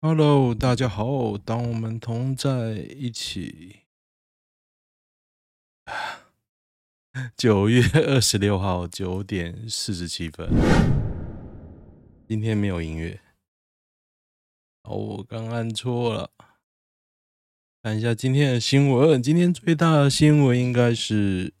[0.00, 3.80] Hello，大家好，当我们同在一起。
[7.36, 10.50] 九月二十六号九点四十七分，
[12.28, 13.20] 今天没有音乐。
[14.84, 16.30] 哦，我刚按错了。
[17.82, 21.52] 看一下今天的新闻，今天最大的新闻应该是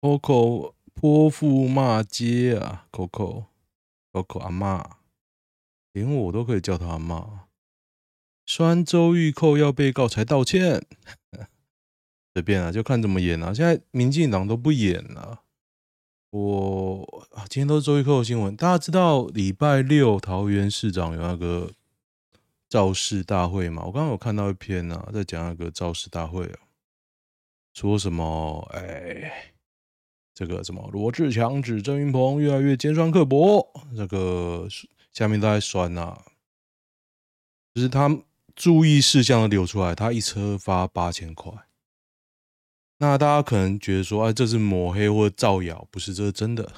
[0.00, 3.46] Coco 泼妇骂街啊，Coco
[4.12, 5.03] Coco 阿嬷。
[5.94, 7.24] 连我都可以叫他阿嬷，
[8.44, 10.84] 酸周玉蔻要被告才道歉，
[12.34, 13.54] 随便啊，就看怎么演啊。
[13.54, 15.42] 现在民进党都不演了，
[16.30, 18.56] 我今天都是周玉蔻的新闻。
[18.56, 21.70] 大家知道礼拜六桃园市长有那个
[22.68, 23.84] 造势大会吗？
[23.86, 26.58] 我刚刚有看到一篇啊，在讲那个造势大会啊，
[27.72, 28.68] 说什么？
[28.72, 29.54] 哎，
[30.34, 34.66] 这个什么罗志强指郑云鹏越来越尖酸刻薄，这个。
[35.14, 36.26] 下面都在酸呐、啊，
[37.72, 38.10] 就是他
[38.54, 41.50] 注意事项都流出来，他一车发八千块。
[42.98, 46.72] 那大家可能觉得说，哎，这是抹黑或造谣，不是，这是真的。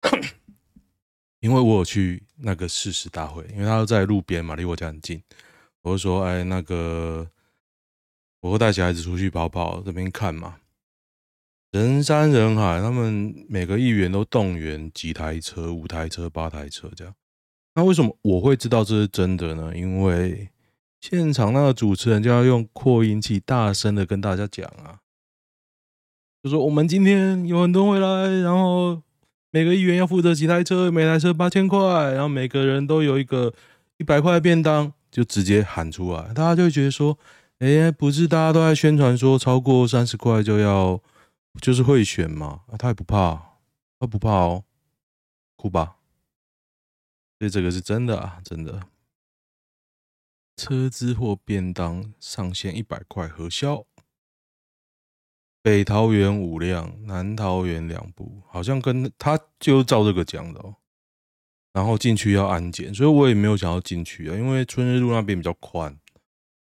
[1.40, 5.22] 因为我有去那个誓师大会，因为他在路边嘛，离我家很近。
[5.82, 7.30] 我就说，哎，那个
[8.40, 10.58] 我会带小孩子出去跑跑，这边看嘛。
[11.76, 17.12] 人山人海，他们每个议员都动员几台车，五台车、八台车这样。
[17.74, 19.76] 那为什么我会知道这是真的呢？
[19.76, 20.48] 因为
[21.02, 25.04] 现场那个主持人就要用扩音器大声的跟大家讲啊，
[26.42, 29.02] 就说我们今天有很多回来，然后
[29.50, 31.78] 每个议员要负责几台车，每台车八千块，
[32.12, 33.52] 然后每个人都有一个
[33.98, 37.18] 一百块便当，就直接喊出来，大家就觉得说，
[37.58, 40.98] 哎，不是大家都在宣传说超过三十块就要。
[41.60, 43.58] 就是会选嘛，啊，他也不怕，
[43.98, 44.64] 他不怕哦，
[45.56, 45.96] 哭吧。
[47.38, 48.88] 所以这个是真的啊，真的。
[50.56, 53.84] 车资或便当上限一百块核销。
[55.62, 60.76] 北桃园五辆，南桃园两部，好像跟他就照这个讲的哦。
[61.72, 65.98] 然后进去要安检，所以我也没有想要进去啊，因为春日路那边比较宽。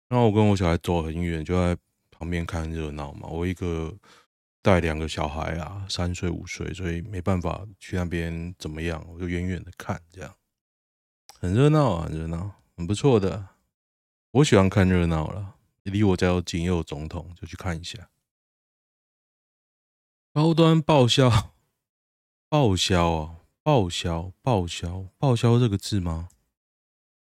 [0.07, 1.79] 然后我跟我小孩走很远，就在
[2.09, 3.27] 旁边看热闹嘛。
[3.27, 3.95] 我一个。
[4.65, 10.35] 带两个小孩啊，三岁五岁，所以没办法去那边怎么样，我就远远的看，这样
[11.39, 13.49] 很热闹啊，很热闹，很不错的。
[14.31, 18.09] 我喜欢看热闹了，离我家又近又有总统，就去看一下。
[20.33, 21.53] 高端报销，
[22.49, 26.29] 报销啊，报销，报销，报销这个字吗？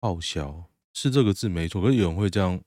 [0.01, 2.61] 报销是这个字没错，可是有人会这样。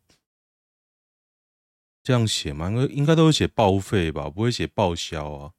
[2.03, 2.69] 这样写吗？
[2.69, 5.53] 应该应该都会写报废吧，不会写报销啊。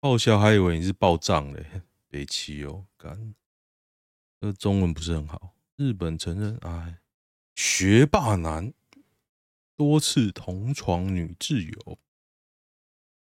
[0.00, 3.34] 报销还以为你是报账嘞， 别气哦，干。
[4.40, 5.54] 这中文不是很好。
[5.76, 6.98] 日本承认，哎，
[7.54, 8.72] 学霸男
[9.76, 11.98] 多次同床女挚友，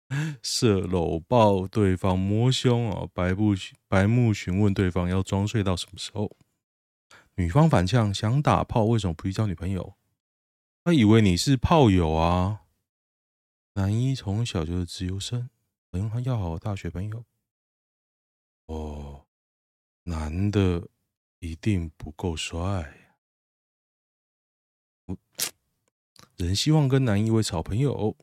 [0.41, 3.53] 涉搂抱对方摸胸啊，白目
[3.87, 6.35] 白目询问对方要装睡到什么时候。
[7.35, 9.95] 女方反呛，想打炮为什么不去交女朋友？
[10.87, 12.61] 他以为你是炮友啊！
[13.73, 15.49] 男一从小就是自由生，
[15.91, 17.25] 很好要好大学朋友。
[18.67, 19.25] 哦，
[20.03, 20.87] 男的
[21.39, 23.11] 一定不够帅。
[26.37, 28.15] 人希望跟男一为好朋友，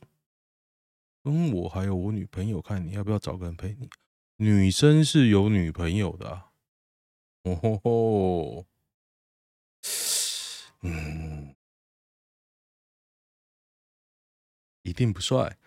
[1.22, 3.90] 跟我还有我女朋友，看你要不要找个人陪你。
[4.36, 6.50] 女生是有女朋友的啊。
[7.42, 8.66] 哦吼吼，
[10.80, 11.54] 嗯。
[14.84, 15.58] 一定不帅。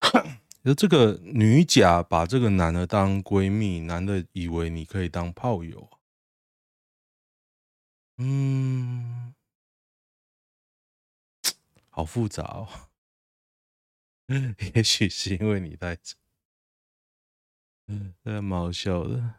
[0.64, 5.88] 就这个女甲把这个男的当闺蜜，男的以为你可以当炮友。
[8.18, 9.34] 嗯，
[11.88, 12.68] 好复杂哦。
[14.74, 16.16] 也许是因为你带着，
[17.86, 19.36] 嗯，这蛮好笑的。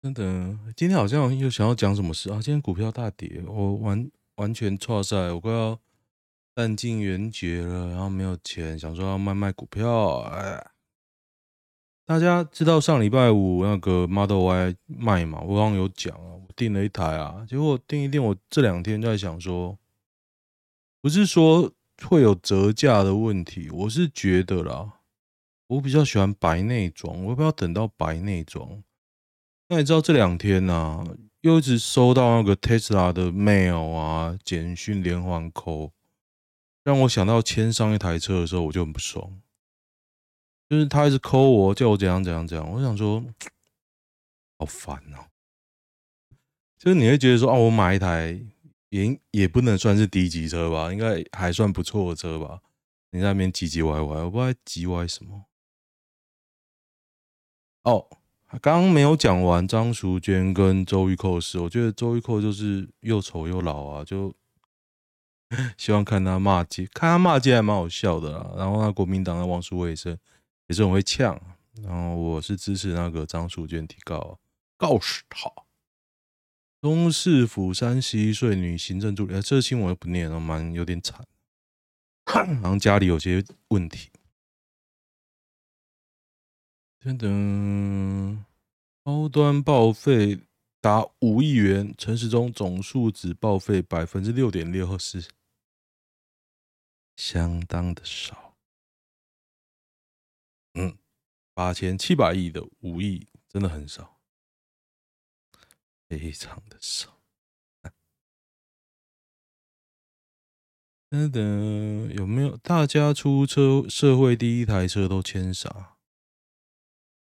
[0.00, 2.40] 真的，今天好像又想要讲什么事啊？
[2.40, 4.10] 今天股票大跌，我玩。
[4.36, 5.78] 完全错赛，我快要
[6.54, 10.20] 弹尽援绝了，然后没有钱，想说要卖卖股票。
[10.20, 10.66] 哎，
[12.04, 15.40] 大家知道上礼拜五那个 Model Y 卖嘛？
[15.40, 19.78] 我刚刚有讲啊，我订了一台啊，结果订一订，我这两天在想说，
[21.00, 21.72] 不是说
[22.06, 25.00] 会有折价的问题，我是觉得啦，
[25.68, 28.82] 我比较喜欢白内装，我不要等到白内装。
[29.68, 31.04] 那你知道这两天呢、
[31.44, 35.92] 又一直收到那个 Tesla 的 mail 啊，简讯连环扣，
[36.82, 39.42] 让我想到签上一台车的时候，我就很不爽。
[40.70, 43.22] 就是他一直扣我，叫我怎样怎样怎样，我想说，
[44.58, 45.26] 好烦哦、
[46.78, 48.42] 就是你会觉得说，哦，我买一台
[48.88, 52.62] 也也不能算是低级车吧，应该还算不错的车吧？
[53.10, 55.44] 你在那边唧唧歪歪，我不知道唧歪什么。
[57.82, 58.08] 哦，
[58.62, 64.34] 刚刚没有讲完张淑娟跟周玉蔻的事，我觉得周玉蔻就是又丑又老啊，就
[65.76, 68.50] 希望看他骂街，看他骂街还蛮好笑的啦。
[68.56, 70.18] 然后那国民党的王淑慧也是
[70.68, 71.40] 也是很会呛，
[71.82, 74.38] 然后我是支持那个张淑娟提告，
[74.76, 75.50] 告死他。
[76.80, 81.26] 东市府三十一岁女行政助理，这个新闻我不念了，蛮有点惨，
[82.34, 84.10] 然后家里有些问题。
[87.04, 88.44] 等等，
[89.02, 90.40] 高端报废
[90.80, 95.28] 达五亿元，城市中总数只报废百分之六点六，是
[97.14, 98.56] 相当的少。
[100.72, 100.96] 嗯，
[101.52, 104.18] 八千七百亿的五亿真的很少，
[106.08, 107.20] 非常的少。
[111.10, 115.93] 等等，有没有大家出车社会第一台车都签啥？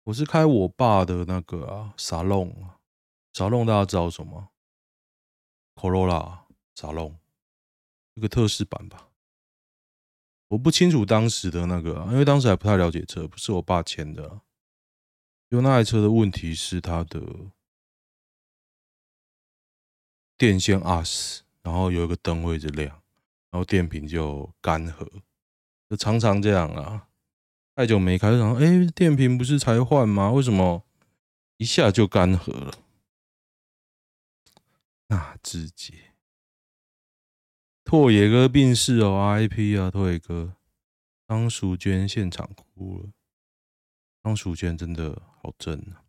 [0.05, 2.79] 我是开我爸的那个啊，沙龙啊，
[3.33, 4.51] 沙龙大家知道什么
[5.75, 6.41] ？Corolla
[6.75, 7.19] 沙龙，
[8.13, 9.09] 一个特仕版吧。
[10.49, 14.43] 我不清楚当时的那个啊，因为当时还不太了解车，不是我爸签的啊。
[15.49, 17.23] 因为那台车的问题是它的
[20.37, 22.91] 电线阿死，然后有一个灯会一直亮，
[23.51, 25.23] 然后电瓶就干涸，
[25.89, 27.09] 就常常这样啊。
[27.75, 30.31] 太久没开，然后，哎，电瓶不是才换吗？
[30.31, 30.85] 为什么
[31.57, 32.73] 一下就干涸了？
[35.09, 35.95] 那自己，
[37.85, 40.55] 拓野哥病逝哦，IP 啊，拓野哥，
[41.27, 43.11] 张淑娟现场哭了。
[44.23, 46.05] 张淑娟真的好正啊！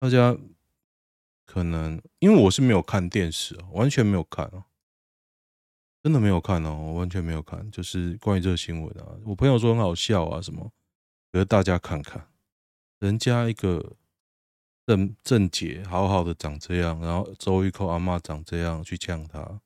[0.00, 0.36] 大家
[1.46, 4.66] 可能因为我是没有看电视啊，完全没有看啊，
[6.02, 10.72] 真的没有看哦，我完全没有看，就是关于这个新闻啊，我朋友说很好笑啊，什么。
[11.36, 12.30] 给大家看看，
[12.98, 13.96] 人家一个
[14.86, 19.60] 正正姐好好的长这样，然后周玉蔻阿嬷长这样去呛他，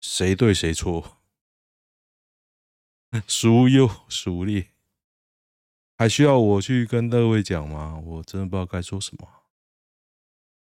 [0.00, 1.18] 谁对谁错？
[3.28, 4.68] 孰优孰劣？
[5.98, 8.00] 还需要我去跟各位讲吗？
[8.02, 9.28] 我真的不知道该说什么。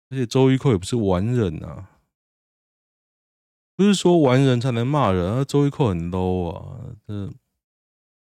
[0.08, 2.00] 而且周玉蔻也不是完人啊，
[3.76, 5.44] 不是说完人才能骂人啊。
[5.44, 7.32] 周玉蔻很 low 啊，这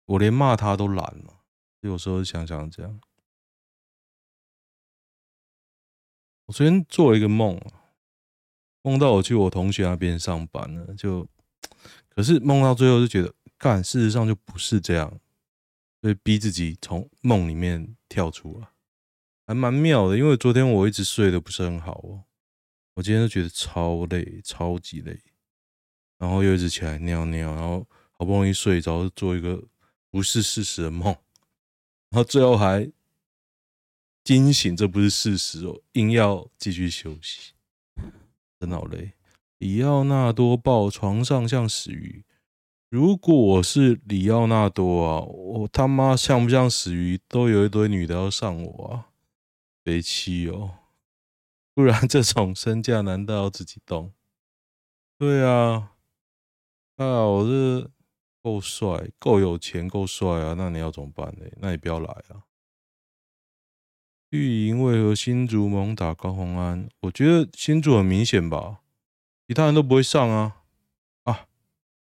[0.06, 1.43] 我连骂他都懒了。
[1.88, 3.00] 有时候想想这样，
[6.46, 7.60] 我昨天做了一个梦，
[8.82, 11.28] 梦到我去我同学那边上班了，就
[12.08, 15.20] 可是梦到最后就觉得，干，事实上就不是这样，
[16.00, 18.68] 所以逼自己从梦里面跳出来，
[19.46, 20.16] 还蛮妙的。
[20.16, 22.24] 因为昨天我一直睡得不是很好哦，
[22.94, 25.20] 我今天就觉得超累，超级累，
[26.18, 29.62] 然后又一直起来尿尿，然后好不容易睡着，做一个
[30.10, 31.14] 不是事实的梦。
[32.14, 32.88] 然后最后还
[34.22, 37.54] 惊醒，这不是事实哦，硬要继续休息，
[38.60, 39.14] 真好累。
[39.58, 42.24] 李奥纳多抱床上像死鱼，
[42.88, 47.20] 如果我是李奥纳多啊，我他妈像不像死鱼？
[47.26, 49.10] 都有一堆女的要上我啊，
[49.82, 50.70] 别气哦，
[51.74, 54.12] 不然这种身价难道要自己动？
[55.18, 55.90] 对啊，
[56.94, 57.90] 啊，我是。
[58.44, 60.52] 够帅，够有钱，够帅啊！
[60.52, 61.46] 那你要怎么办呢？
[61.62, 62.44] 那你不要来啊！
[64.28, 66.90] 绿营为何新竹猛打高虹安？
[67.00, 68.82] 我觉得新竹很明显吧，
[69.48, 70.62] 其他人都不会上啊！
[71.22, 71.48] 啊，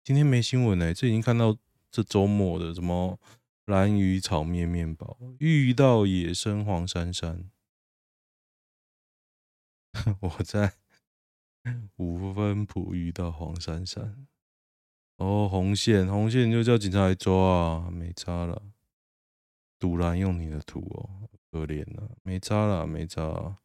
[0.02, 1.56] 今天没新闻呢，这已经看到
[1.88, 3.20] 这周末的什么
[3.66, 7.48] 蓝鱼炒面面包遇到野生黄珊珊，
[10.18, 10.72] 我在
[11.94, 14.26] 五分埔遇到黄珊珊。
[15.24, 18.60] 哦，红线，红线就叫警察来抓啊，没差了。
[19.78, 23.56] 赌烂用你的图哦，可怜了，没差了，没差。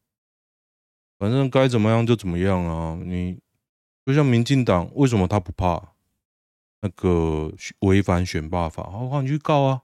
[1.17, 2.97] 反正该怎么样就怎么样啊。
[3.03, 3.39] 你
[4.05, 5.93] 就像民进党，为什么他不怕
[6.79, 7.51] 那个
[7.81, 8.89] 违反选罢法？
[8.89, 9.81] 好，你去告啊，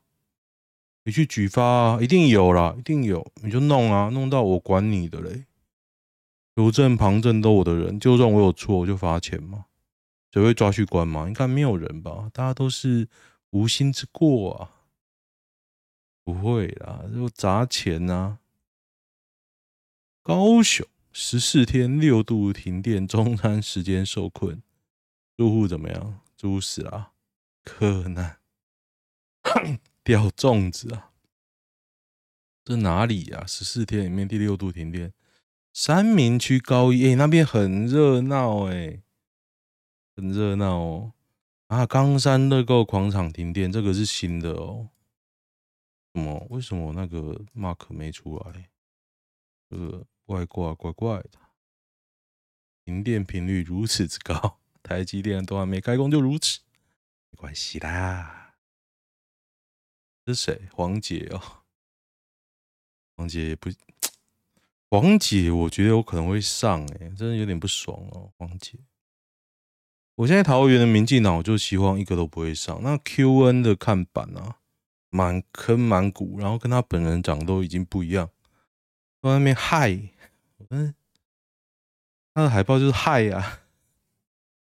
[1.04, 5.44] 你去举发啊，一定有啦，一定有，你就弄啊，弄到我管你的嘞。
[6.56, 9.66] 有证旁证都我的人，就算我有错，我就罚钱嘛。
[10.36, 11.28] 谁会抓去关吗？
[11.30, 12.30] 应该没有人吧？
[12.34, 13.08] 大家都是
[13.52, 14.84] 无心之过啊，
[16.26, 18.40] 不会啦，就砸钱啊。
[20.22, 24.62] 高雄十四天六度停电，中餐时间受困，
[25.38, 26.20] 住户怎么样？
[26.36, 27.14] 住死了，
[27.64, 28.40] 可难
[30.04, 31.12] 掉粽子啊！
[32.66, 33.46] 这哪里呀？
[33.48, 35.14] 十四天里面第六度停电，
[35.72, 39.02] 三民区高一，哎，那边很热闹，哎，
[40.16, 41.14] 很热闹哦。
[41.68, 44.90] 啊，冈山乐购广场停电，这个是新的哦。
[46.14, 46.46] 什么？
[46.50, 48.70] 为什么那个 mark 没出来？
[49.70, 51.40] 这个外挂怪怪的。
[52.86, 56.60] 停电频率如此之高， 台积电都还没开工就如此，
[57.32, 58.54] 没关系啦。
[60.28, 60.70] 是谁？
[60.72, 61.42] 黄姐哦，
[63.16, 63.70] 黄姐也不，
[64.92, 68.78] 黄姐我觉得我可能会上哎，真的有点不爽哦，黄姐。
[70.16, 72.82] 我现在桃园的民进党，我就希望一个都不会上。
[72.82, 74.60] 那 QN 的看板啊，
[75.10, 78.30] 满坑满谷，然后跟他本人长都已经不一样，
[79.22, 80.00] 在那边嗨，
[80.70, 80.96] 嗯。
[82.34, 83.62] 他的海报就是害呀，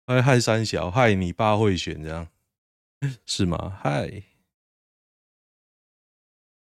[0.06, 2.28] 害害三小，害你爸会选这样，
[3.26, 3.80] 是吗？
[3.82, 4.08] 害，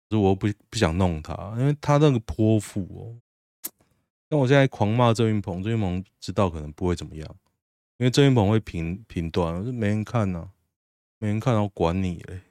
[0.09, 3.21] 可是我不不想弄他，因为他那个泼妇哦。
[4.29, 7.35] 但我现在狂骂郑云鹏，郑云鹏知道可能不会怎么样，
[7.99, 10.49] 因为郑运鹏会评评断，就没人看呐、啊，
[11.19, 12.41] 没人看，我管你嘞，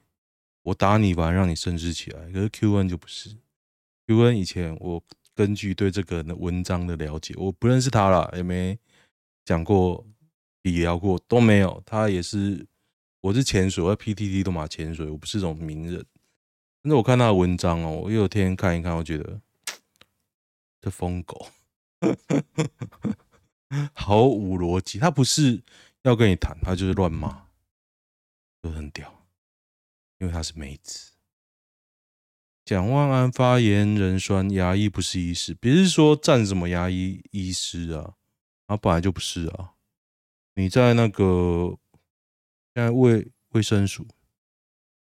[0.63, 2.31] 我打你完让你升职起来。
[2.31, 3.35] 可是 QN 就不是
[4.07, 5.03] ，QN 以前我。
[5.35, 8.77] 根据对这个人的文章的了解，我不认识他了，也没
[9.45, 10.05] 讲过、
[10.61, 11.81] 比聊过，都没有。
[11.85, 12.67] 他也是，
[13.21, 16.05] 我是潜水，我在 PTT 都马潜水，我不是这种名人。
[16.83, 19.39] 但是我看他的文章哦，我有天看一看，我觉得
[20.81, 21.47] 这疯狗
[23.93, 24.99] 毫无逻辑。
[24.99, 25.63] 他不是
[26.03, 27.47] 要跟你谈，他就是乱骂，
[28.61, 29.27] 都很屌，
[30.17, 31.13] 因为他是妹子。
[32.65, 38.13] 蒋万安发言人说：“牙医不是医师，别是说站什么牙医医师啊？
[38.67, 39.73] 他本来就不是啊！
[40.53, 41.79] 你在那个
[42.75, 44.05] 现在卫卫生署，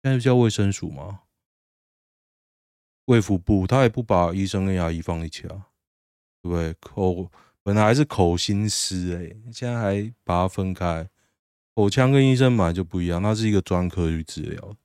[0.01, 1.21] 现在叫卫生署吗？
[3.05, 5.69] 卫福部他也不把医生跟牙医放一起啊，
[6.41, 6.73] 对不对？
[6.81, 7.31] 口
[7.63, 11.09] 本来还是口心师哎，现在还把它分开，
[11.73, 14.75] 口腔跟医生本来就不一样，那是一个专科去治疗。”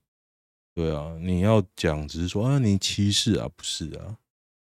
[0.75, 4.19] 对啊，你要讲只是说啊，你歧视啊，不是啊，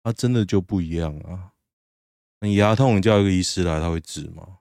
[0.03, 1.51] 他真的就不一样啊。
[2.39, 4.59] 你牙痛，你叫一个医师来，他会治吗？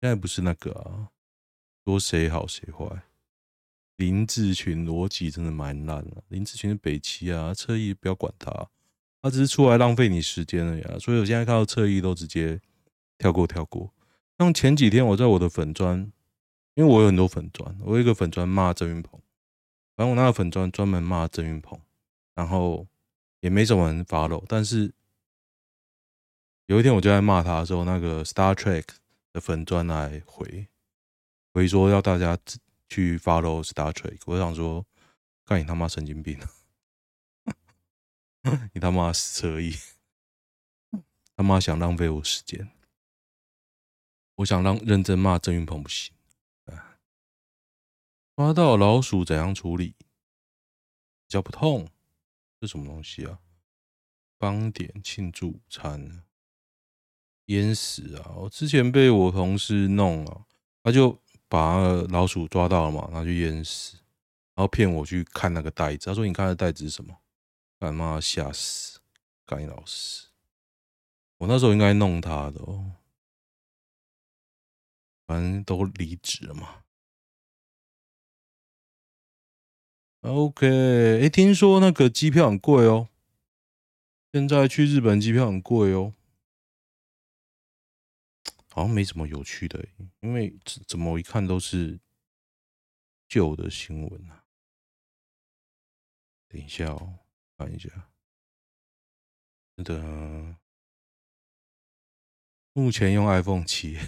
[0.00, 1.10] 现在不是那个啊，
[1.84, 3.02] 说谁好谁坏。
[3.96, 8.68] 林志群逻辑真的蛮烂的，林志群是北七啊，侧翼不要管他，
[9.26, 10.98] 他只是出来浪费你时间了呀。
[11.00, 12.60] 所以我现在看到侧翼都直接
[13.18, 13.92] 跳过跳过。
[14.38, 16.12] 像前几天我在我的粉砖，
[16.74, 19.20] 因为我有很多粉专，我有一个粉专骂郑云鹏。
[19.96, 21.80] 反正我那个粉专专门骂郑云鹏，
[22.36, 22.86] 然后
[23.40, 24.44] 也没什么人 follow。
[24.46, 24.92] 但是
[26.66, 28.84] 有一天我就在骂他的时候，那个 Star Trek
[29.32, 30.68] 的粉专来回
[31.52, 32.38] 回说要大家
[32.88, 34.18] 去 follow Star Trek。
[34.26, 34.86] 我想说，
[35.44, 36.38] 干你他妈神经病！
[38.72, 39.74] 你他妈死侧翼！
[41.36, 42.70] 他妈想浪费我时间，
[44.36, 46.14] 我想让认真骂郑云鹏不行。
[48.34, 49.94] 抓到老鼠怎样处理？
[51.26, 51.88] 比较不痛，
[52.60, 53.40] 这什么东西啊？
[54.38, 56.22] 帮点庆祝餐，
[57.46, 58.34] 淹死啊！
[58.36, 60.46] 我之前被我同事弄了，
[60.82, 61.78] 他就把
[62.10, 63.96] 老鼠抓到了嘛，然后就淹死，
[64.54, 66.06] 然后骗我去看那个袋子。
[66.06, 67.18] 他说：“你看的袋子是什么？”
[67.78, 69.00] 干妈吓死！
[69.44, 70.28] 干老师！
[71.36, 72.92] 我那时候应该弄他的哦，
[75.26, 76.84] 反正都离职了嘛。
[80.22, 83.10] OK，哎、欸，听说那个机票很贵哦，
[84.32, 86.14] 现在去日本机票很贵哦，
[88.70, 89.86] 好像没什么有趣的，
[90.20, 92.00] 因为怎么一看都是
[93.28, 94.46] 旧的新闻啊。
[96.48, 97.18] 等一下哦，
[97.56, 97.88] 看一下，
[99.76, 100.56] 真的，
[102.74, 103.98] 目前用 iPhone 七，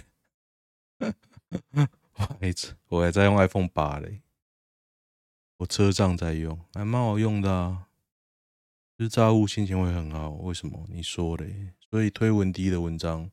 [0.99, 2.53] 我还
[2.89, 4.21] 我还在用 iPhone 八嘞。
[5.57, 7.87] 我车上在用，还蛮好用的啊。
[8.97, 10.85] 吃炸物心情会很好，为什么？
[10.89, 11.73] 你说嘞？
[11.89, 13.31] 所以推文低的文章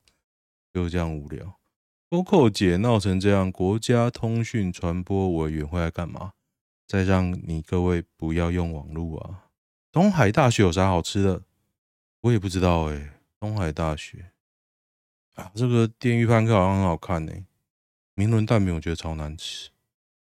[0.73, 1.61] 就这样无聊。
[2.09, 6.33] Coco 姐闹成这样，国家通讯传播委员会来干嘛？
[6.87, 9.46] 再让你各位不要用网络啊！
[9.97, 11.43] 东海大学有啥好吃的？
[12.21, 13.13] 我也不知道哎、欸。
[13.41, 14.31] 东海大学
[15.37, 17.47] 啊，这个电鱼潘克好像很好看呢、欸。
[18.13, 19.71] 明伦蛋饼我觉得超难吃。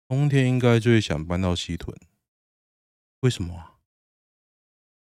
[0.08, 1.96] 冬天应该最想搬到西屯，
[3.20, 3.76] 为什么啊？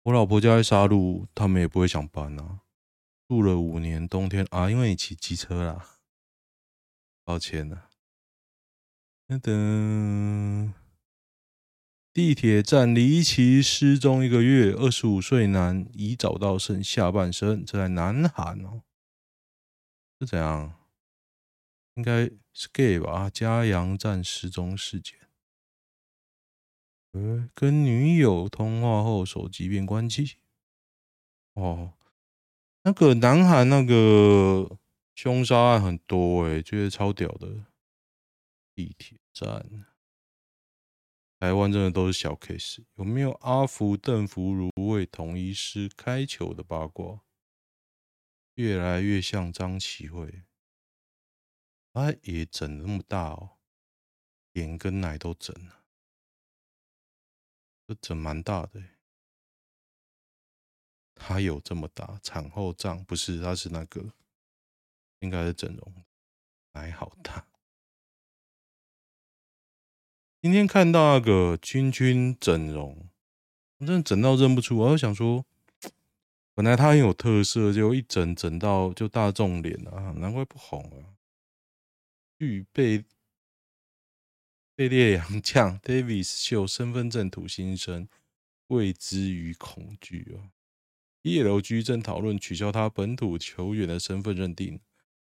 [0.03, 2.59] 我老婆家在沙鹿，他们也不会想搬啊。
[3.29, 5.85] 住了五年，冬天啊，因为你骑机车啦，
[7.23, 7.87] 抱歉了。
[9.25, 10.73] 等等，
[12.19, 18.81] 地铁站离奇失踪一个月，二十五岁男已找到剩下半身，这在南韩哦。
[20.19, 20.73] 是怎样？
[21.93, 23.29] 应该是 gay 吧？
[23.29, 25.17] 嘉阳站失踪事件。
[27.13, 30.39] 呃，跟女友通话后手机变关机。
[31.53, 31.93] 哦，
[32.83, 34.77] 那个南韩那个
[35.15, 37.63] 凶杀案很多诶，觉得超屌的。
[38.75, 39.85] 地铁站，
[41.39, 42.83] 台湾真的都是小 case。
[42.95, 47.21] 有没有阿福邓福如为统一师开球的八卦？
[48.55, 50.43] 越来越像张启慧。
[51.93, 53.57] 他也整那么大哦，
[54.51, 55.85] 脸跟奶都整了。
[57.87, 58.83] 这整蛮大的，
[61.15, 62.19] 他有这么大？
[62.21, 63.41] 产后胀不是？
[63.41, 64.13] 他是那个，
[65.19, 66.05] 应该是整容，
[66.73, 67.48] 奶好大。
[70.41, 73.09] 今天看到那个君君整容，
[73.79, 74.77] 真的整到认不出。
[74.77, 75.45] 我就想说，
[76.53, 81.19] 本来他很有特色，结果一整整到就大众脸啊，难怪不红啊。
[82.37, 83.03] 预备。
[84.75, 88.07] 被烈阳将 Davis 秀身份证土新生，
[88.67, 90.55] 未知与恐惧啊。
[91.21, 94.79] PLG 正讨论取消他本土球员的身份认定，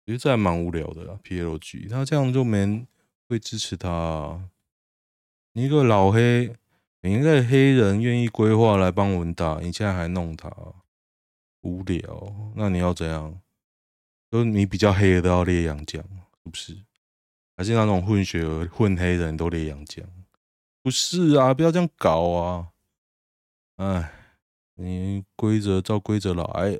[0.05, 1.17] 其实这还蛮无聊的啦。
[1.23, 2.87] PLG 他这样就没人
[3.29, 4.49] 会支持他啊。
[5.57, 6.55] 你一个老黑，
[7.01, 10.51] 你一个黑人愿意规划来帮我们打，你现在还弄他，
[11.61, 12.53] 无聊。
[12.55, 13.41] 那你要怎样？
[14.29, 16.85] 就你比较黑的都要烈阳将，是不是？
[17.55, 20.07] 还是那种混血、混黑人都烈阳将？
[20.83, 22.73] 不是啊，不要这样搞啊！
[23.77, 24.11] 哎，
[24.75, 26.79] 你规则照规则来。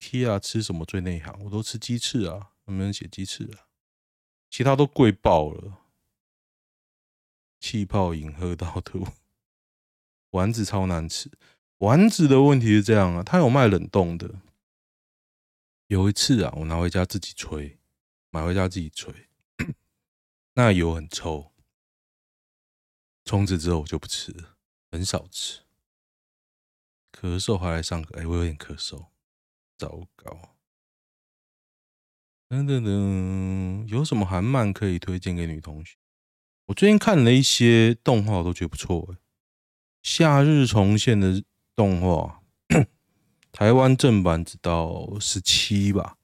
[0.00, 1.44] T 啊吃什么最内行？
[1.44, 3.70] 我都吃鸡翅啊，有没有人写鸡翅啊？
[4.50, 5.78] 其他都贵爆了。
[7.62, 9.06] 气泡饮喝到吐，
[10.30, 11.30] 丸子超难吃。
[11.78, 14.40] 丸子的问题是这样啊，他有卖冷冻的。
[15.86, 17.78] 有一次啊，我拿回家自己吹。
[18.30, 19.28] 买回家自己吹，
[20.54, 21.52] 那油很臭。
[23.24, 24.56] 从此之后我就不吃了，
[24.90, 25.60] 很少吃。
[27.12, 29.06] 咳嗽还来上课，哎，我有点咳嗽，
[29.76, 30.56] 糟糕。
[32.48, 35.96] 等等等，有什么韩漫可以推荐给女同学？
[36.66, 39.08] 我最近看了一些动画，我都觉得不错。
[39.12, 39.18] 哎，
[40.02, 41.42] 夏日重现的
[41.74, 42.42] 动画，
[43.50, 46.16] 台湾正版只到十七吧，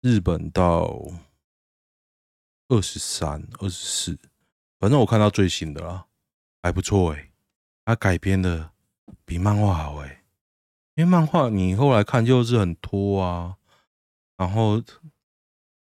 [0.00, 1.00] 日本到。
[2.68, 4.18] 二十三、二十四，
[4.80, 6.06] 反正我看到最新的啦，
[6.62, 7.30] 还不错哎、欸。
[7.84, 8.70] 它改编的
[9.26, 10.24] 比漫画好哎、
[10.94, 13.58] 因为漫画你后来看就是很拖啊，
[14.38, 14.82] 然后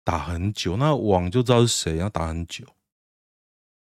[0.05, 2.65] 打很久，那网就知道是谁要打很久。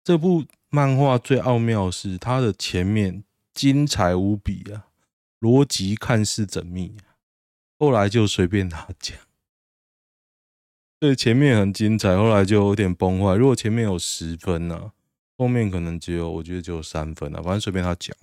[0.07, 4.87] 这部漫画最奥妙是它的前面精彩无比啊，
[5.41, 6.97] 逻辑看似缜密，
[7.77, 9.19] 后来就随便他讲。
[11.01, 13.35] 对，前面很精彩，后来就有点崩坏。
[13.35, 14.93] 如果前面有十分呢、啊，
[15.37, 17.43] 后面可能只有，我觉得只有三分啊。
[17.43, 18.17] 反正随便他讲，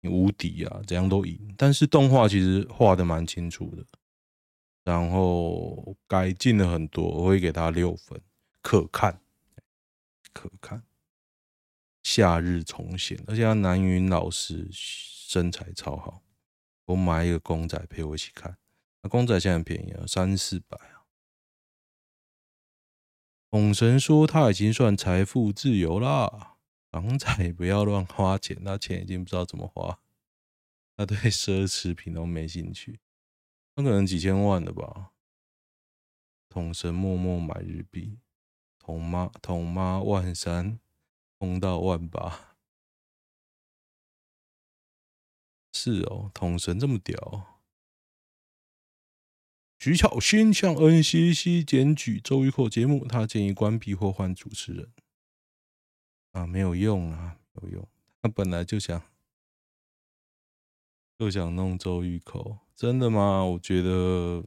[0.00, 1.54] 你无敌啊，怎样都赢。
[1.58, 3.84] 但是动画其实画的蛮清楚的，
[4.84, 8.18] 然后改进了很多，我会给他六分，
[8.62, 9.20] 可看，
[10.32, 10.82] 可看。
[12.04, 16.22] 夏日重现，而且他南云老师身材超好，
[16.84, 18.56] 我买一个公仔陪我一起看。
[19.02, 20.78] 那公仔现在很便宜啊，三四百。
[23.50, 26.56] 统神说他已经算财富自由啦，
[26.90, 30.00] 港仔不要乱花钱，他钱已经不知道怎么花，
[30.96, 33.00] 他对奢侈品都没兴趣，
[33.74, 35.12] 他可能几千万的吧。
[36.50, 38.18] 统神默默买日币，
[38.78, 40.78] 统妈统妈万三，
[41.44, 42.56] 冲到万八，
[45.74, 47.60] 是哦，统神这么屌。
[49.78, 54.90] 徐巧芯向 NCC 检举周玉蔻节目，他建议关闭或换主持人。
[56.32, 57.88] 啊，没有用啊，没有用。
[58.22, 59.02] 他本来就想
[61.18, 63.44] 就想弄周玉蔻，真的吗？
[63.44, 64.42] 我觉得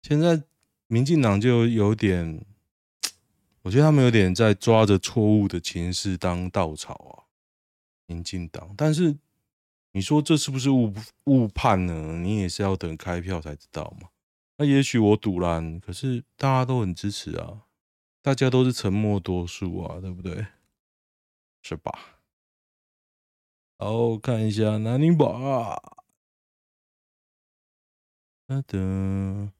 [0.00, 0.42] 现在
[0.86, 2.46] 民进党就有点，
[3.62, 7.28] 我觉得他们有点在抓着错误的情势当稻草啊。
[8.06, 9.16] 民进党，但是。
[9.92, 10.94] 你说这是不是误
[11.24, 12.16] 误判呢？
[12.18, 14.08] 你也是要等开票才知道嘛。
[14.56, 17.62] 那也许我赌烂，可是大家都很支持啊，
[18.22, 20.46] 大家都是沉默多数啊，对不对？
[21.62, 22.20] 是吧？
[23.78, 25.98] 好，看一下南宁宝。
[28.46, 29.52] 等等，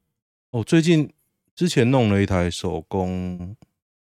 [0.50, 1.12] 哦，最近
[1.56, 3.56] 之前弄了一台手工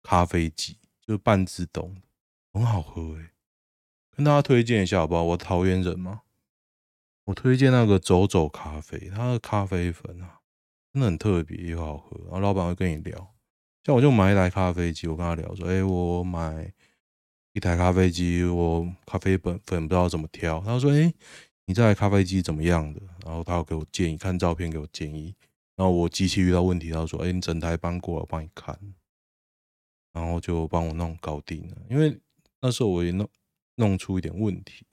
[0.03, 1.95] 咖啡机，就是半自动，
[2.53, 3.29] 很好喝诶、
[4.15, 5.23] 跟大家推荐一下好不好？
[5.23, 6.21] 我桃园人嘛，
[7.25, 10.39] 我推荐那个走走咖啡，它的咖啡粉啊，
[10.93, 12.17] 真的很特别又好喝。
[12.23, 13.35] 然后老板会跟你聊，
[13.83, 16.73] 像我就买一台咖啡机，我跟他聊说，哎、我买
[17.53, 20.59] 一台咖啡机，我咖啡粉粉不知道怎么挑。
[20.62, 21.13] 他说，哎、
[21.65, 23.01] 你这台咖啡机怎么样的？
[23.25, 25.35] 然后他要给我建议，看照片给我建议。
[25.75, 28.77] 然后我机器遇到问题，他说：“哎，你整台搬过来，我帮你看。”
[30.19, 31.77] 然后就帮我弄搞定了。
[31.89, 32.19] 因为
[32.60, 33.29] 那时候我也弄
[33.75, 34.86] 弄出一点问题，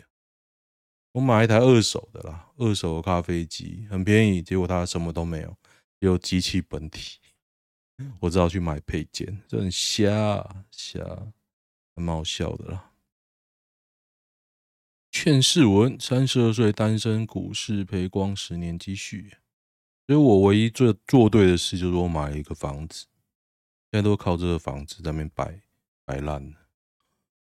[1.12, 5.56] 我买一台二手的啦，二手的咖啡机很便宜，结果它什么都没有，
[5.98, 7.18] 有机器本体。
[8.20, 10.08] 我只好去买配件，这很瞎
[10.70, 11.02] 瞎，
[11.94, 12.92] 还蛮好笑的啦。
[15.10, 19.38] 劝世文：三十二岁单身，股市赔光十年积蓄。
[20.06, 23.06] 所以我唯一做做对的事，就是我买了一个房子，
[23.96, 25.60] 在都靠这个房子在那边摆
[26.04, 26.54] 摆烂。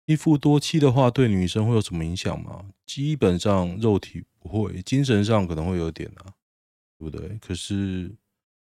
[0.05, 2.71] 一夫多妻的话，对女生会有什么影响吗？
[2.85, 6.33] 基本上肉体不会，精神上可能会有点啊，
[6.97, 7.37] 对不对？
[7.37, 8.15] 可是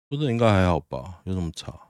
[0.08, 1.20] 说的应该还好吧？
[1.24, 1.88] 有什么差？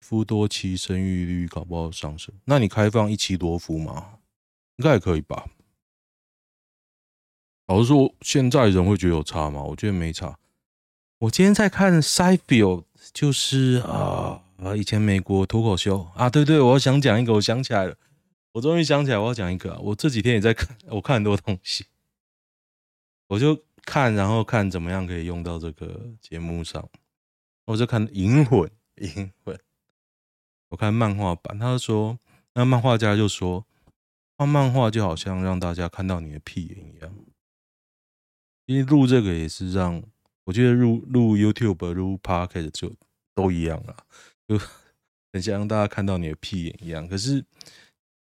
[0.00, 2.34] 夫多妻，生育率搞不好上升。
[2.44, 4.18] 那你开放一妻多夫吗？
[4.76, 5.48] 应该还可以吧？
[7.66, 9.62] 老实说，现在人会觉得有差吗？
[9.62, 10.38] 我觉得没差。
[11.20, 17.96] 我今天在看 Seinfeld，就是啊啊，以前美国脱口秀啊，对对，我想讲一个，我想起来了，
[18.52, 21.86] 我终于想起来我要讲一个，我这几天也在看，我看很多东西，
[23.28, 26.88] 我就看，然后看怎么样可以用到这个节目上，
[27.66, 28.60] 我就看《银魂》，
[28.96, 29.54] 《银魂》，
[30.70, 32.18] 我看漫画版，他说，
[32.54, 33.64] 那漫画家就说，
[34.36, 37.14] 画漫画就好像让大家看到你的屁眼一样，
[38.66, 40.02] 因为录这个也是让。
[40.44, 42.90] 我觉得录录 YouTube、录 Podcast 就
[43.34, 43.94] 都一样了，
[44.48, 44.58] 就
[45.32, 47.06] 很像让大家看到你的屁眼一样。
[47.06, 47.44] 可是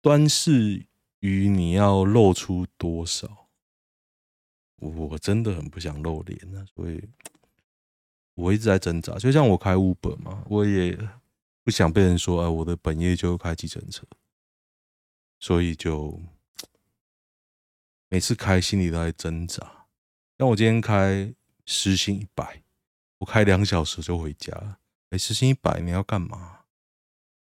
[0.03, 0.85] 端视
[1.21, 3.49] 于你要露出多少，
[4.77, 7.09] 我真的很不想露脸啊，所以
[8.35, 9.17] 我一直在挣扎。
[9.17, 10.99] 就像我开 Uber 嘛，我也
[11.63, 14.05] 不想被人说，哎，我的本业就开计程车，
[15.39, 16.21] 所以就
[18.09, 19.87] 每次开心里都在挣扎。
[20.37, 21.33] 像我今天开。
[21.69, 22.63] 时薪一百，
[23.19, 24.79] 我开两小时就回家。
[25.11, 26.61] 哎，时薪一百，你要干嘛？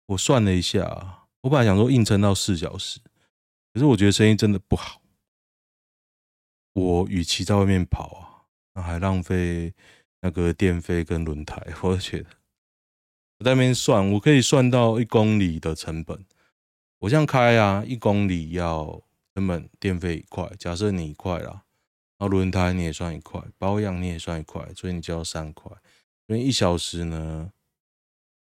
[0.08, 3.00] 我算了一下，我本来想说硬撑到四小时，
[3.74, 5.02] 可是我觉得生意真的不好。
[6.74, 9.74] 我与其在外面跑啊，那还浪费
[10.22, 12.30] 那个电费跟轮胎，我觉得
[13.40, 16.26] 我在那边算，我可以算到一公里的成本。
[17.00, 19.02] 我这样开啊，一公里要
[19.34, 21.64] 成本电费一块，假设你一块啦。
[22.18, 25.72] 然后轮胎你也算一块，保养你也算一块，所以你就要三块。
[26.28, 27.52] 所以一小时呢，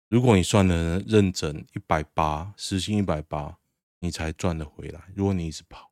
[0.09, 3.59] 如果你算的认真一百八，时薪一百八，
[4.01, 5.09] 你才赚得回来。
[5.15, 5.91] 如果你一直跑，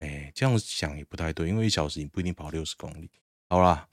[0.00, 3.08] 哎，这样想也不太对，因为一小时你不一定跑六十公里。
[3.48, 3.88] 好啦，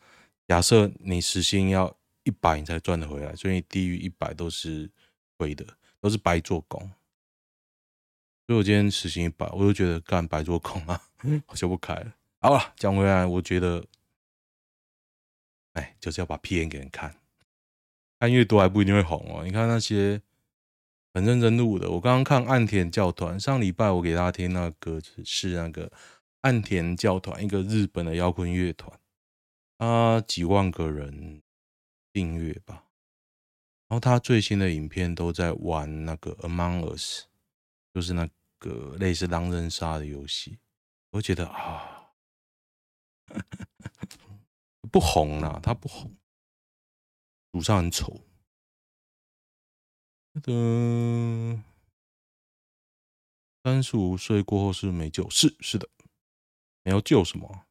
[0.48, 4.90] 假设你时薪要一百，你才赚得回来，所以低于一百都是
[5.38, 5.66] 亏的，
[6.02, 6.80] 都是白做工。
[8.48, 11.00] 所以我今天时薪一百，我就觉得干白做工啊，
[11.46, 12.16] 我就不开了。
[12.40, 13.86] 好了，讲回来，我觉得，
[15.74, 17.16] 哎，就是要把屁眼给人看，
[18.20, 19.44] 看越多还不一定会红哦。
[19.46, 20.22] 你看那些
[21.14, 25.92] 很认真录的，我刚刚看岸田教团，上礼拜我给大家听那个歌是那个
[26.42, 29.00] 岸田教团，一个日本的摇滚乐团，
[29.78, 31.42] 他几万个人
[32.12, 32.86] 订阅吧，
[33.88, 37.26] 然后他最新的影片都在玩那个 Among Us，
[37.94, 38.28] 就是那
[38.58, 40.60] 个类似狼人杀的游戏，
[41.12, 42.12] 我觉得啊。
[44.92, 46.18] 不红啦，他不红，
[47.52, 48.22] 主唱很丑。
[50.42, 51.64] 的
[53.64, 55.90] 三十五岁过后是没救，是是的，
[56.84, 57.66] 你要救什么？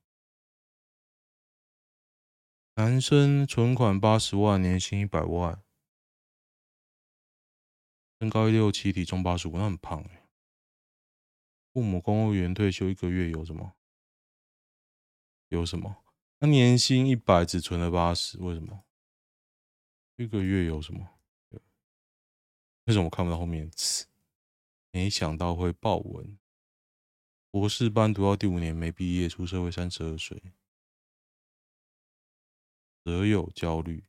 [2.74, 5.62] 男生存款八十万，年薪一百万，
[8.20, 10.28] 身高一六七，体重八十五，那很胖哎。
[11.72, 13.74] 父母公务员退休一个月有什么？
[15.48, 16.04] 有什么？
[16.40, 18.85] 他年薪一百，只存了八十，为什么？
[20.16, 21.18] 一个月有什么？
[22.85, 24.07] 为什么我看不到后面的词？
[24.92, 26.38] 没想到会爆文。
[27.51, 30.40] 博士班读到第五年没毕业，出社会三十二岁，
[33.05, 34.05] 择友焦虑。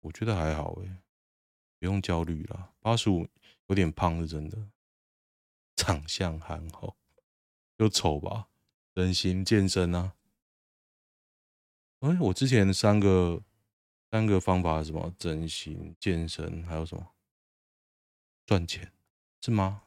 [0.00, 0.96] 我觉得还好诶，
[1.78, 2.74] 不用焦虑啦。
[2.80, 3.28] 八十五
[3.66, 4.68] 有点胖是真的，
[5.76, 6.96] 长相憨厚
[7.76, 8.48] 又丑吧？
[8.94, 10.16] 整形健身啊！
[12.04, 13.42] 哎，我之前的三个
[14.10, 15.10] 三个方法什么？
[15.18, 17.14] 整形健身，还有什么？
[18.44, 18.92] 赚钱，
[19.40, 19.84] 是吗？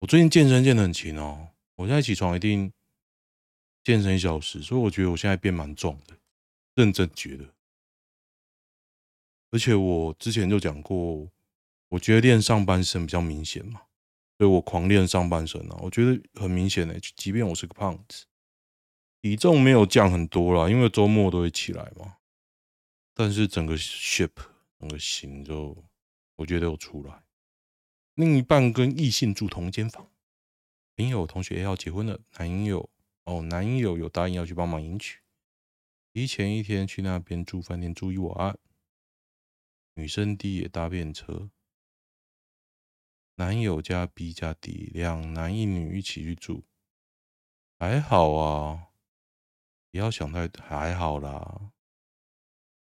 [0.00, 2.72] 我最近健身健得很勤哦，我现在起床一定
[3.84, 6.16] 健身一小时，所以我觉得我现在变蛮壮的，
[6.74, 7.54] 认真觉得。
[9.52, 11.30] 而且我之前就讲过，
[11.90, 13.82] 我觉得练上半身比较明显嘛，
[14.36, 18.26] 所以我狂练上半身啊，我觉得很明显的，即便我是个胖子，
[19.20, 22.18] 体重没有降很多啦，因为周末都会起来嘛，
[23.14, 24.30] 但是整个 shape
[24.78, 25.84] 整个型就
[26.36, 27.24] 我觉得有出来。
[28.14, 30.10] 另一半跟异性住同间房，
[30.96, 32.88] 朋友同学要结婚了，男友
[33.24, 35.20] 哦，男友有答应要去帮忙迎娶，
[36.12, 38.56] 提前一天去那边住饭店住一晚，
[39.94, 41.50] 女生 D 也搭便车，
[43.34, 46.64] 男友加 B 加 D 两男一女一起去住，
[47.78, 48.88] 还好啊，
[49.96, 51.72] 不要想太还好啦，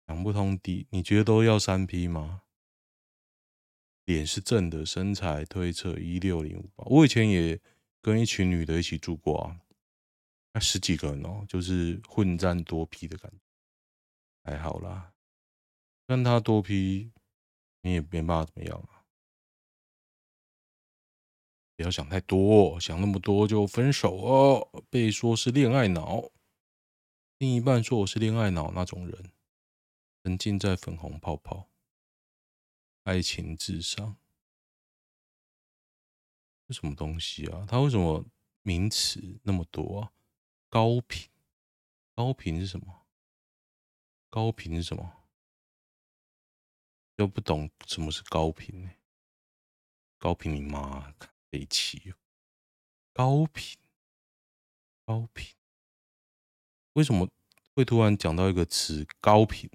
[0.09, 2.43] 想不通 D，你觉得都要三 P 吗？
[4.07, 6.85] 脸是正的，身材推测一六零五八。
[6.87, 7.61] 我以前也
[8.03, 9.61] 跟一群女的一起住过啊，
[10.55, 13.39] 那十几个人哦，就是混战多 P 的感觉，
[14.43, 15.13] 还好啦。
[16.09, 17.13] 跟他多 P，
[17.83, 19.07] 你也没办法怎么样啊。
[21.77, 24.83] 不要想太多，想那么多就分手哦。
[24.91, 26.33] 被说是恋爱脑，
[27.39, 29.31] 另一半说我是恋爱脑那种人，
[30.25, 31.69] 沉浸在粉红泡泡。
[33.03, 34.17] 爱情至上
[36.67, 37.67] 是什么东西啊？
[37.69, 38.25] 它为什么
[38.63, 40.13] 名词那么多啊？
[40.71, 41.29] 高频，
[42.15, 43.07] 高频是什么？
[44.31, 45.29] 高频是什么？
[47.17, 48.91] 又不懂什么是高频呢？
[50.17, 51.15] 高频你妈
[51.51, 52.17] 北七哦！
[53.13, 53.79] 高频，
[55.05, 55.55] 高频，
[56.97, 57.29] 为什么
[57.75, 59.71] 会突然讲到一个词高频？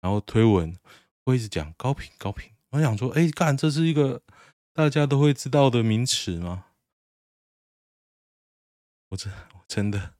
[0.00, 0.76] 然后推文
[1.24, 2.52] 会一直讲高频，高频。
[2.70, 4.20] 我想说，哎，干，这是一个
[4.72, 6.66] 大家都会知道的名词吗？
[9.10, 10.14] 我真我真的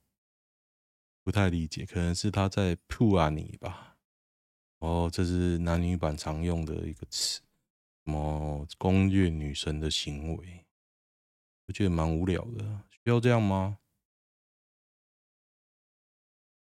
[1.21, 3.97] 不太理解，可能是他在铺啊你吧。
[4.79, 7.41] 哦，这是男女版常用的一个词，
[8.05, 10.65] 什么攻略女神的行为，
[11.67, 13.79] 我觉得蛮无聊的，需要这样吗？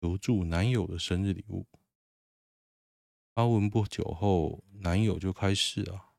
[0.03, 1.65] 留住男友的生日礼物。
[3.33, 6.11] 发文不久后，男友就开始啊，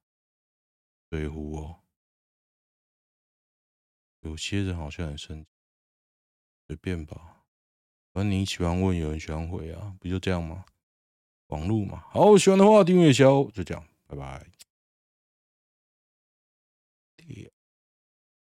[1.10, 1.80] 水壶哦。
[4.20, 5.50] 有些人好像很生气，
[6.66, 7.44] 随便吧。
[8.14, 10.64] 反正你喜欢问，有人喜欢回啊，不就这样吗？
[11.48, 12.02] 网路嘛。
[12.08, 14.46] 好，喜欢的话订阅一下哦，就这样，拜拜。